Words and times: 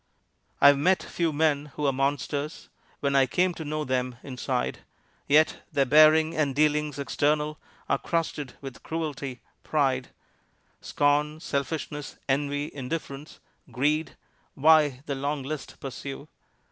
I've 0.59 0.79
met 0.79 1.03
few 1.03 1.31
men 1.31 1.67
who 1.75 1.85
are 1.85 1.93
monsters 1.93 2.69
When 3.01 3.15
I 3.15 3.27
came 3.27 3.53
to 3.53 3.63
know 3.63 3.83
them 3.83 4.15
inside; 4.23 4.79
Yet 5.27 5.61
their 5.71 5.85
bearing 5.85 6.35
and 6.35 6.55
dealings 6.55 6.97
external 6.97 7.59
Are 7.87 7.99
crusted 7.99 8.53
with 8.61 8.81
cruelty, 8.81 9.41
pride, 9.61 10.09
Scorn, 10.81 11.39
selfishness, 11.39 12.17
envy, 12.27 12.71
indifference, 12.73 13.39
Greed 13.69 14.17
why 14.55 15.03
the 15.05 15.13
long 15.13 15.43
list 15.43 15.79
pursue? 15.79 16.27